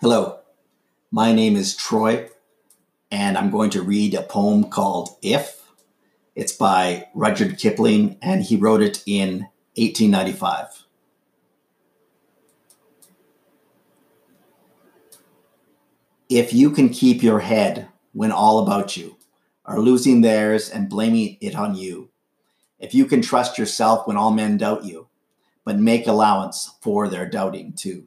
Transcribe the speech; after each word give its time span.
Hello, 0.00 0.38
my 1.10 1.32
name 1.32 1.56
is 1.56 1.74
Troy, 1.74 2.28
and 3.10 3.36
I'm 3.36 3.50
going 3.50 3.70
to 3.70 3.82
read 3.82 4.14
a 4.14 4.22
poem 4.22 4.70
called 4.70 5.16
If. 5.22 5.60
It's 6.36 6.52
by 6.52 7.08
Rudyard 7.16 7.58
Kipling, 7.58 8.16
and 8.22 8.44
he 8.44 8.54
wrote 8.54 8.80
it 8.80 9.02
in 9.06 9.48
1895. 9.74 10.84
If 16.28 16.52
you 16.52 16.70
can 16.70 16.90
keep 16.90 17.20
your 17.20 17.40
head 17.40 17.88
when 18.12 18.30
all 18.30 18.60
about 18.60 18.96
you 18.96 19.16
are 19.64 19.80
losing 19.80 20.20
theirs 20.20 20.70
and 20.70 20.88
blaming 20.88 21.38
it 21.40 21.56
on 21.56 21.74
you, 21.74 22.10
if 22.78 22.94
you 22.94 23.04
can 23.04 23.20
trust 23.20 23.58
yourself 23.58 24.06
when 24.06 24.16
all 24.16 24.30
men 24.30 24.58
doubt 24.58 24.84
you, 24.84 25.08
but 25.64 25.76
make 25.76 26.06
allowance 26.06 26.70
for 26.80 27.08
their 27.08 27.28
doubting 27.28 27.72
too 27.72 28.06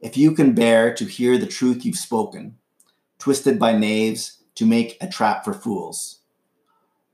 if 0.00 0.16
you 0.16 0.32
can 0.32 0.54
bear 0.54 0.94
to 0.94 1.04
hear 1.04 1.36
the 1.36 1.46
truth 1.46 1.84
you've 1.84 1.96
spoken, 1.96 2.56
twisted 3.18 3.58
by 3.58 3.76
knaves 3.76 4.38
to 4.54 4.64
make 4.64 4.96
a 5.00 5.08
trap 5.08 5.44
for 5.44 5.52
fools, 5.52 6.20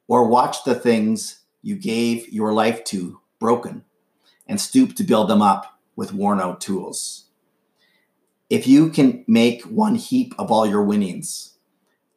or 0.06 0.28
watch 0.28 0.62
the 0.64 0.74
things 0.74 1.40
you 1.62 1.74
gave 1.74 2.28
your 2.32 2.52
life 2.52 2.84
to 2.84 3.20
broken 3.40 3.84
and 4.46 4.60
stoop 4.60 4.94
to 4.94 5.02
build 5.02 5.28
them 5.28 5.42
up 5.42 5.80
with 5.96 6.12
worn 6.12 6.40
out 6.40 6.60
tools. 6.60 7.24
If 8.48 8.68
you 8.68 8.90
can 8.90 9.24
make 9.26 9.62
one 9.62 9.96
heap 9.96 10.32
of 10.38 10.52
all 10.52 10.66
your 10.66 10.84
winnings 10.84 11.54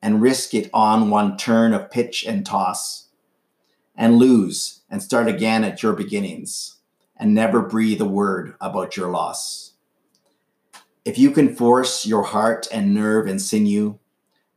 and 0.03 0.21
risk 0.21 0.53
it 0.53 0.69
on 0.71 1.09
one 1.09 1.35
turn 1.35 1.73
of 1.73 1.89
pitch 1.89 2.23
and 2.25 2.45
toss, 2.45 3.07
and 3.95 4.17
lose 4.17 4.81
and 4.89 5.03
start 5.03 5.27
again 5.27 5.63
at 5.63 5.83
your 5.83 5.93
beginnings, 5.93 6.77
and 7.17 7.33
never 7.33 7.61
breathe 7.61 7.99
a 7.99 8.05
word 8.05 8.53
about 8.61 8.95
your 8.95 9.09
loss 9.09 9.73
if 11.05 11.17
you 11.17 11.31
can 11.31 11.55
force 11.55 12.05
your 12.05 12.23
heart 12.23 12.67
and 12.71 12.93
nerve 12.93 13.27
and 13.27 13.41
sinew 13.41 13.99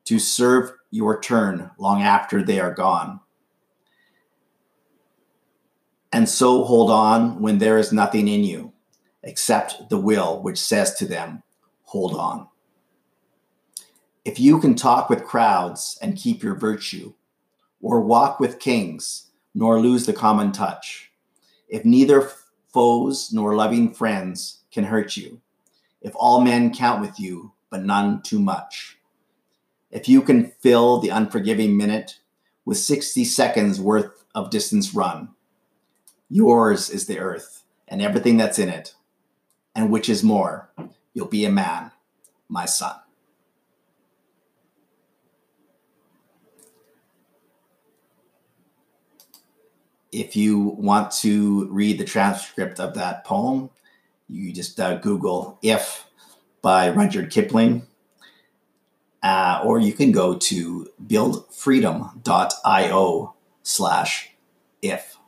to 0.04 0.18
serve 0.18 0.72
your 0.90 1.20
turn 1.20 1.70
long 1.78 2.02
after 2.02 2.42
they 2.42 2.60
are 2.60 2.74
gone, 2.74 3.20
and 6.12 6.28
so 6.28 6.64
hold 6.64 6.90
on 6.90 7.40
when 7.40 7.58
there 7.58 7.78
is 7.78 7.92
nothing 7.92 8.28
in 8.28 8.44
you 8.44 8.72
except 9.22 9.88
the 9.88 9.98
will 9.98 10.42
which 10.42 10.58
says 10.58 10.94
to 10.94 11.06
them, 11.06 11.42
Hold 11.84 12.14
on. 12.14 12.48
If 14.24 14.38
you 14.38 14.60
can 14.60 14.74
talk 14.74 15.10
with 15.10 15.24
crowds 15.24 15.98
and 16.00 16.16
keep 16.16 16.42
your 16.42 16.54
virtue, 16.54 17.14
or 17.80 18.00
walk 18.00 18.38
with 18.38 18.60
kings 18.60 19.30
nor 19.54 19.80
lose 19.80 20.06
the 20.06 20.12
common 20.12 20.52
touch, 20.52 21.12
if 21.68 21.84
neither 21.84 22.30
foes 22.72 23.32
nor 23.32 23.54
loving 23.54 23.92
friends 23.92 24.60
can 24.70 24.84
hurt 24.84 25.16
you, 25.16 25.40
if 26.02 26.12
all 26.16 26.40
men 26.40 26.74
count 26.74 27.00
with 27.00 27.18
you, 27.18 27.52
but 27.70 27.84
none 27.84 28.22
too 28.22 28.38
much. 28.38 28.98
If 29.90 30.08
you 30.08 30.22
can 30.22 30.52
fill 30.60 30.98
the 30.98 31.10
unforgiving 31.10 31.76
minute 31.76 32.18
with 32.64 32.78
60 32.78 33.24
seconds 33.24 33.80
worth 33.80 34.24
of 34.34 34.50
distance 34.50 34.94
run, 34.94 35.30
yours 36.28 36.90
is 36.90 37.06
the 37.06 37.18
earth 37.18 37.62
and 37.88 38.02
everything 38.02 38.36
that's 38.36 38.58
in 38.58 38.68
it. 38.68 38.94
And 39.74 39.90
which 39.90 40.08
is 40.08 40.22
more, 40.22 40.70
you'll 41.14 41.26
be 41.26 41.44
a 41.44 41.50
man, 41.50 41.92
my 42.48 42.66
son. 42.66 42.96
If 50.10 50.36
you 50.36 50.58
want 50.58 51.10
to 51.22 51.66
read 51.70 51.98
the 51.98 52.04
transcript 52.04 52.78
of 52.80 52.94
that 52.94 53.24
poem, 53.24 53.70
you 54.32 54.52
just 54.52 54.80
uh, 54.80 54.96
Google 54.96 55.58
"If" 55.62 56.06
by 56.62 56.90
Rudyard 56.90 57.30
Kipling, 57.30 57.86
uh, 59.22 59.62
or 59.64 59.78
you 59.78 59.92
can 59.92 60.10
go 60.12 60.36
to 60.36 60.88
buildfreedom.io 61.06 63.34
slash 63.62 64.30
if. 64.80 65.18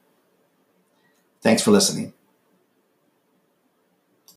Thanks 1.40 1.62
for 1.62 1.70
listening. 1.70 2.14